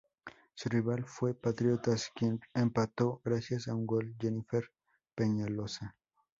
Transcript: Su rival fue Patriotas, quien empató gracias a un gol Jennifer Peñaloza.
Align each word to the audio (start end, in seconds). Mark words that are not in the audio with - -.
Su 0.55 0.67
rival 0.67 1.05
fue 1.05 1.35
Patriotas, 1.35 2.11
quien 2.15 2.39
empató 2.55 3.21
gracias 3.23 3.67
a 3.67 3.75
un 3.75 3.85
gol 3.85 4.15
Jennifer 4.19 4.63
Peñaloza. 5.13 5.95